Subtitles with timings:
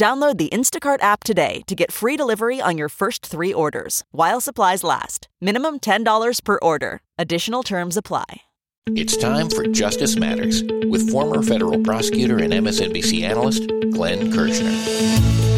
[0.00, 4.40] Download the Instacart app today to get free delivery on your first three orders while
[4.40, 5.28] supplies last.
[5.42, 7.02] Minimum $10 per order.
[7.18, 8.40] Additional terms apply.
[8.86, 15.49] It's time for Justice Matters with former federal prosecutor and MSNBC analyst Glenn Kirschner.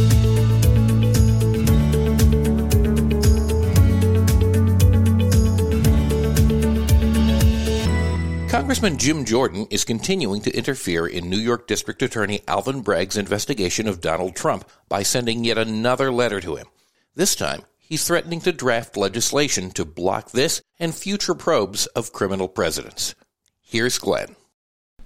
[8.62, 13.88] Congressman Jim Jordan is continuing to interfere in New York District Attorney Alvin Bragg's investigation
[13.88, 16.68] of Donald Trump by sending yet another letter to him.
[17.16, 22.46] This time, he's threatening to draft legislation to block this and future probes of criminal
[22.46, 23.16] presidents.
[23.60, 24.36] Here's Glenn.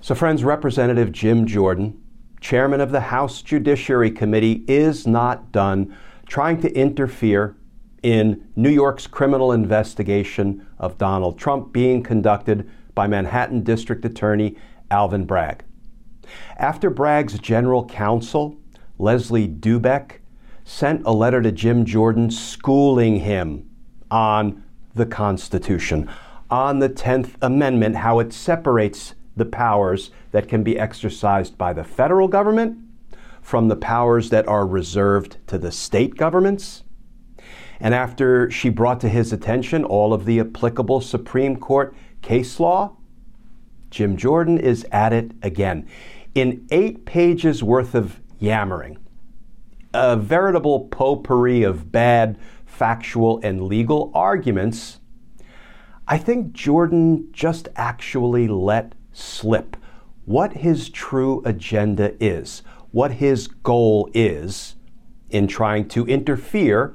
[0.03, 1.99] So, friends, Representative Jim Jordan,
[2.43, 7.57] chairman of the House Judiciary Committee, is not done trying to interfere
[8.03, 14.57] in New York's criminal investigation of Donald Trump being conducted by Manhattan District Attorney
[14.91, 15.63] Alvin Bragg.
[16.57, 18.57] After Bragg's general counsel,
[18.99, 20.15] Leslie Dubeck,
[20.65, 23.71] sent a letter to Jim Jordan schooling him
[24.11, 24.65] on
[24.97, 26.11] the Constitution,
[26.51, 31.85] on the 10th Amendment, how it separates the powers that can be exercised by the
[31.85, 32.79] federal government
[33.43, 36.83] from the powers that are reserved to the state governments.
[37.79, 41.95] And after she brought to his attention all of the applicable Supreme Court
[42.27, 42.97] case law,
[43.89, 45.87] Jim Jordan is at it again.
[46.35, 48.99] In eight pages worth of yammering,
[49.95, 54.99] a veritable potpourri of bad factual and legal arguments,
[56.09, 59.77] I think Jordan just actually let slip
[60.25, 64.75] what his true agenda is, what his goal is
[65.31, 66.93] in trying to interfere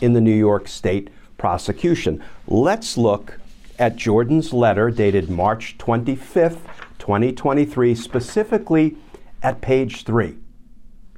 [0.00, 2.24] in the New York State prosecution.
[2.46, 3.38] Let's look
[3.80, 6.58] at Jordan's letter dated March 25th,
[6.98, 8.96] 2023, specifically
[9.42, 10.36] at page 3.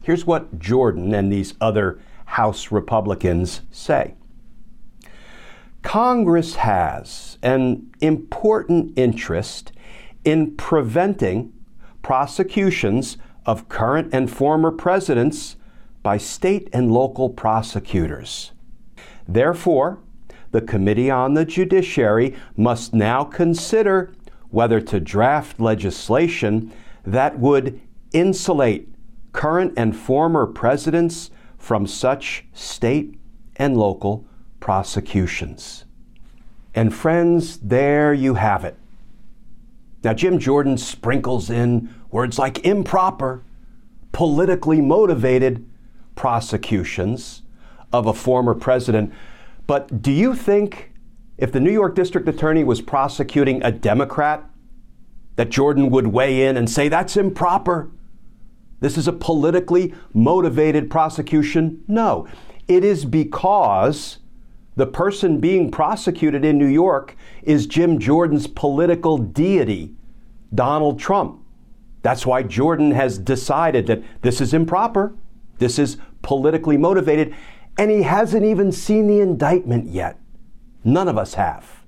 [0.03, 4.15] Here's what Jordan and these other House Republicans say
[5.83, 9.73] Congress has an important interest
[10.25, 11.53] in preventing
[12.03, 15.57] prosecutions of current and former presidents
[16.05, 18.53] by state and local prosecutors.
[19.27, 19.99] Therefore,
[20.53, 24.15] the Committee on the Judiciary must now consider
[24.51, 26.73] whether to draft legislation
[27.05, 27.81] that would
[28.13, 28.89] insulate
[29.33, 33.19] current and former presidents from such state
[33.57, 34.27] and local
[34.61, 35.85] prosecutions.
[36.75, 38.77] And friends, there you have it.
[40.05, 43.43] Now, Jim Jordan sprinkles in words like improper,
[44.11, 45.67] politically motivated
[46.15, 47.43] prosecutions
[47.93, 49.13] of a former president
[49.67, 50.93] but do you think
[51.39, 54.45] if the New York District Attorney was prosecuting a Democrat,
[55.37, 57.91] that Jordan would weigh in and say that's improper?
[58.81, 61.83] This is a politically motivated prosecution?
[61.89, 62.29] No.
[62.69, 64.19] It is because
[64.77, 69.95] the person being prosecuted in New York is Jim Jordan's political deity,
[70.55, 71.41] Donald Trump.
[72.03, 75.15] That's why Jordan has decided that this is improper,
[75.59, 77.35] this is politically motivated,
[77.79, 80.19] and he hasn't even seen the indictment yet.
[80.85, 81.85] None of us have.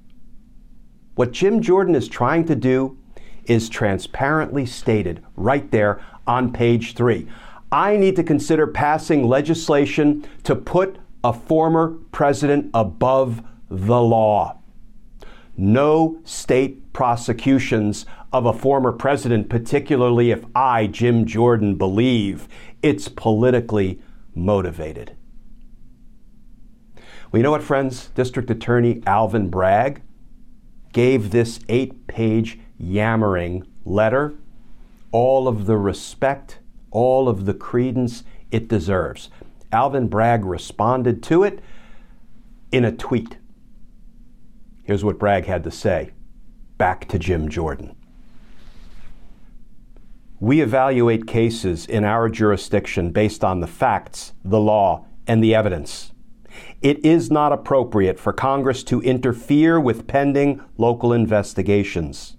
[1.15, 2.99] What Jim Jordan is trying to do
[3.45, 7.29] is transparently stated right there on page three.
[7.71, 14.59] I need to consider passing legislation to put a former president above the law.
[15.57, 22.49] No state prosecutions of a former president, particularly if I, Jim Jordan, believe
[22.83, 24.01] it's politically
[24.35, 25.17] motivated.
[27.35, 28.11] Well, you know what, friends?
[28.15, 30.03] District Attorney Alvin Bragg
[30.93, 34.35] gave this eight page yammering letter
[35.11, 36.61] all of the respect,
[36.93, 38.23] all of the credence
[38.53, 39.31] it deserves.
[39.73, 41.59] Alvin Bragg responded to it
[42.71, 43.37] in a tweet.
[44.85, 46.13] Here's what Bragg had to say
[46.79, 47.97] back to Jim Jordan.
[50.39, 56.13] We evaluate cases in our jurisdiction based on the facts, the law, and the evidence.
[56.83, 62.37] It is not appropriate for Congress to interfere with pending local investigations.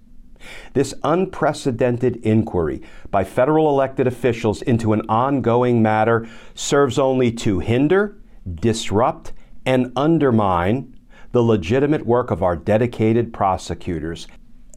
[0.74, 8.16] This unprecedented inquiry by federal elected officials into an ongoing matter serves only to hinder,
[8.54, 9.32] disrupt,
[9.64, 10.96] and undermine
[11.32, 14.28] the legitimate work of our dedicated prosecutors.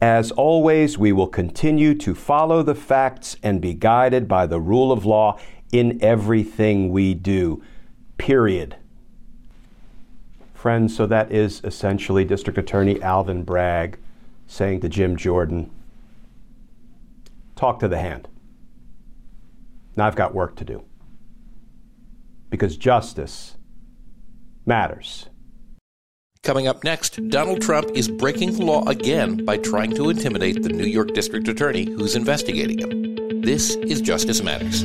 [0.02, 4.90] As always, we will continue to follow the facts and be guided by the rule
[4.90, 5.38] of law
[5.72, 7.62] in everything we do.
[8.16, 8.76] Period.
[10.60, 13.98] Friends, so that is essentially District Attorney Alvin Bragg
[14.46, 15.70] saying to Jim Jordan,
[17.56, 18.28] Talk to the hand.
[19.96, 20.84] Now I've got work to do.
[22.50, 23.56] Because justice
[24.66, 25.30] matters.
[26.42, 30.68] Coming up next, Donald Trump is breaking the law again by trying to intimidate the
[30.68, 33.40] New York District Attorney who's investigating him.
[33.40, 34.84] This is Justice Matters.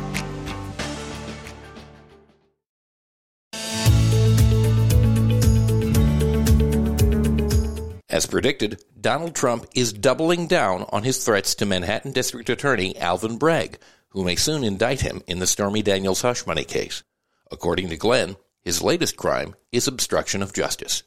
[8.21, 13.39] As predicted, Donald Trump is doubling down on his threats to Manhattan District Attorney Alvin
[13.39, 13.79] Bragg,
[14.09, 17.01] who may soon indict him in the Stormy Daniels hush money case.
[17.49, 21.01] According to Glenn, his latest crime is obstruction of justice.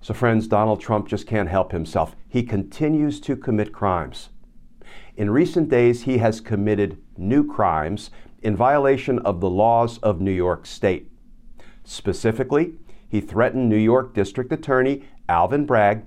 [0.00, 2.16] So, friends, Donald Trump just can't help himself.
[2.26, 4.30] He continues to commit crimes.
[5.16, 8.10] In recent days, he has committed new crimes
[8.42, 11.12] in violation of the laws of New York State.
[11.84, 12.74] Specifically,
[13.08, 16.02] he threatened New York District Attorney Alvin Bragg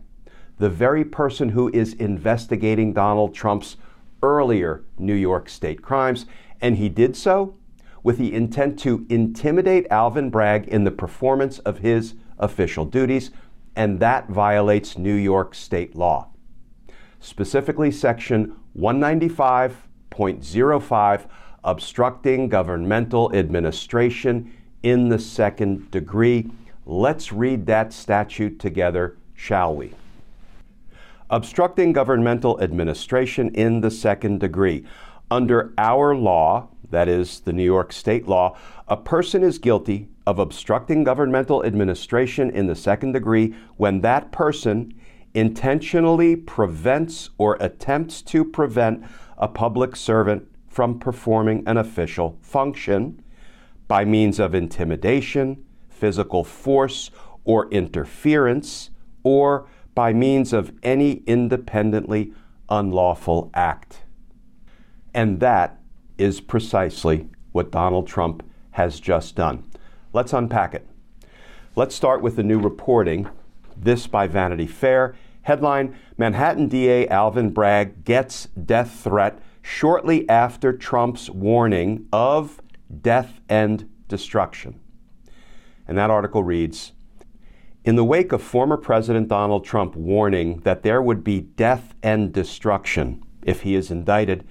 [0.60, 3.78] the very person who is investigating Donald Trump's
[4.24, 6.26] earlier New York State crimes,
[6.60, 7.56] and he did so
[8.04, 13.32] with the intent to intimidate Alvin Bragg in the performance of his official duties,
[13.76, 16.30] and that violates New York State law.
[17.20, 21.26] Specifically, Section 195.05,
[21.64, 26.50] obstructing governmental administration in the second degree.
[26.86, 29.94] Let's read that statute together, shall we?
[31.30, 34.86] Obstructing governmental administration in the second degree.
[35.30, 38.58] Under our law, that is the New York State law,
[38.88, 44.94] a person is guilty of obstructing governmental administration in the second degree when that person
[45.34, 49.04] intentionally prevents or attempts to prevent
[49.38, 53.22] a public servant from performing an official function
[53.88, 57.12] by means of intimidation, physical force,
[57.44, 58.90] or interference,
[59.24, 62.32] or by means of any independently
[62.70, 64.04] unlawful act.
[65.12, 65.80] And that
[66.20, 69.64] is precisely what Donald Trump has just done.
[70.14, 70.86] Let's unpack it.
[71.76, 73.28] Let's start with the new reporting.
[73.76, 75.16] This by Vanity Fair.
[75.42, 82.62] Headline Manhattan DA Alvin Bragg gets death threat shortly after Trump's warning of
[83.02, 84.80] death and destruction.
[85.88, 86.92] And that article reads
[87.88, 92.34] in the wake of former President Donald Trump warning that there would be death and
[92.34, 94.46] destruction if he is indicted,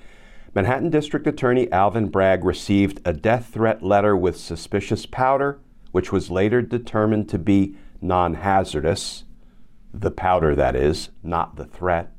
[0.55, 5.61] Manhattan District Attorney Alvin Bragg received a death threat letter with suspicious powder,
[5.93, 9.25] which was later determined to be non hazardous.
[9.93, 12.15] The powder, that is, not the threat.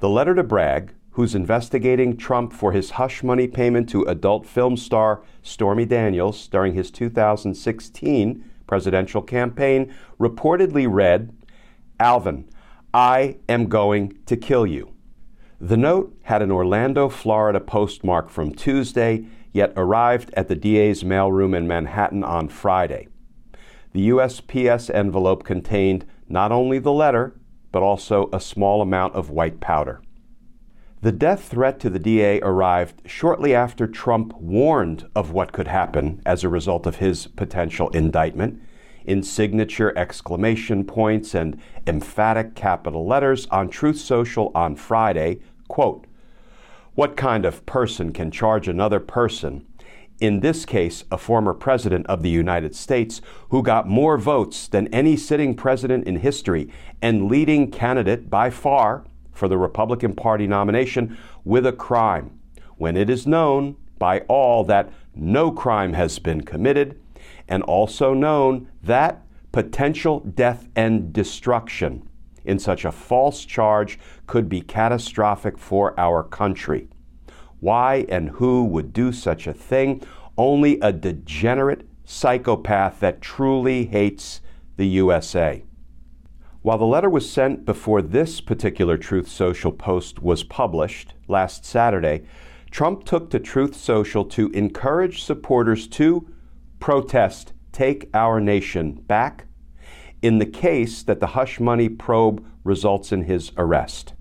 [0.00, 4.76] The letter to Bragg, who's investigating Trump for his hush money payment to adult film
[4.76, 11.30] star Stormy Daniels during his 2016 presidential campaign reportedly read
[12.00, 12.48] Alvin,
[12.94, 14.94] I am going to kill you.
[15.60, 21.54] The note had an Orlando, Florida postmark from Tuesday, yet arrived at the DA's mailroom
[21.54, 23.08] in Manhattan on Friday.
[23.92, 27.38] The USPS envelope contained not only the letter,
[27.72, 30.00] but also a small amount of white powder.
[31.02, 36.22] The death threat to the DA arrived shortly after Trump warned of what could happen
[36.24, 38.62] as a result of his potential indictment
[39.04, 46.06] in signature exclamation points and emphatic capital letters on Truth Social on Friday, quote,
[46.94, 49.66] What kind of person can charge another person,
[50.20, 54.86] in this case a former president of the United States, who got more votes than
[54.94, 56.70] any sitting president in history
[57.02, 62.38] and leading candidate by far for the Republican Party nomination, with a crime,
[62.76, 67.00] when it is known by all that no crime has been committed,
[67.48, 69.22] and also known that
[69.52, 72.08] potential death and destruction
[72.44, 76.88] in such a false charge could be catastrophic for our country.
[77.60, 80.02] Why and who would do such a thing?
[80.36, 84.40] Only a degenerate psychopath that truly hates
[84.76, 85.62] the USA.
[86.62, 92.22] While the letter was sent before this particular Truth Social post was published last Saturday,
[92.70, 96.28] Trump took to Truth Social to encourage supporters to
[96.78, 99.46] protest Take Our Nation Back
[100.22, 104.14] in the case that the hush money probe results in his arrest.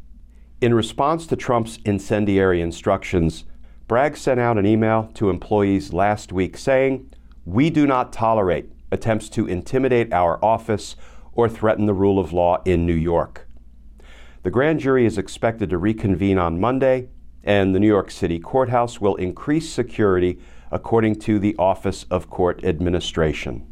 [0.62, 3.45] In response to Trump's incendiary instructions,
[3.88, 7.12] Bragg sent out an email to employees last week saying,
[7.45, 10.95] We do not tolerate attempts to intimidate our office
[11.34, 13.48] or threaten the rule of law in New York.
[14.44, 17.10] The grand jury is expected to reconvene on Monday,
[17.44, 20.40] and the New York City courthouse will increase security
[20.72, 23.72] according to the Office of Court Administration.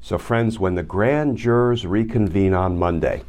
[0.00, 3.22] So, friends, when the grand jurors reconvene on Monday,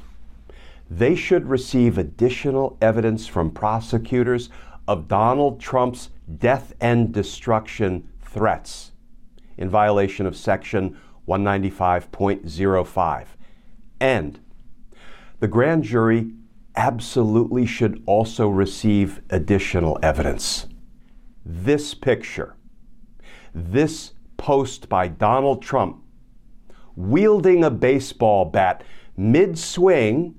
[0.89, 4.49] they should receive additional evidence from prosecutors
[4.87, 8.91] of Donald Trump's death and destruction threats
[9.57, 13.25] in violation of Section 195.05.
[13.99, 14.39] And
[15.39, 16.31] the grand jury
[16.75, 20.67] absolutely should also receive additional evidence.
[21.45, 22.55] This picture,
[23.53, 26.03] this post by Donald Trump
[26.95, 28.83] wielding a baseball bat
[29.15, 30.35] mid swing,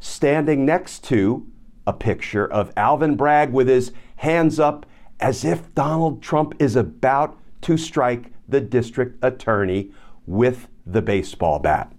[0.00, 1.46] standing next to
[1.86, 4.86] a picture of Alvin Bragg with his hands up
[5.20, 9.90] as if Donald Trump is about to strike the district attorney
[10.28, 11.90] with the baseball bat.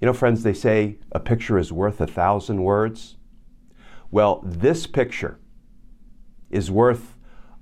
[0.00, 3.18] You know, friends, they say a picture is worth a thousand words.
[4.10, 5.38] Well, this picture
[6.48, 7.14] is worth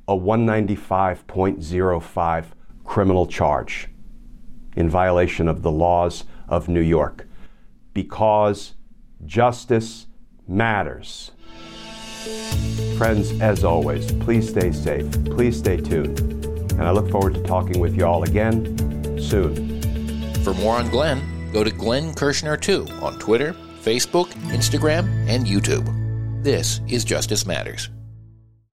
[0.06, 2.44] a 195.05
[2.84, 3.88] criminal charge
[4.76, 7.26] in violation of the laws of New York
[7.92, 8.74] because
[9.26, 10.06] justice
[10.46, 11.32] matters.
[12.96, 15.10] Friends, as always, please stay safe.
[15.24, 16.20] Please stay tuned.
[16.20, 18.77] And I look forward to talking with you all again
[19.20, 19.80] soon.
[20.44, 26.42] For more on Glenn, go to Glenn Kirschner2 on Twitter, Facebook, Instagram, and YouTube.
[26.42, 27.90] This is Justice Matters.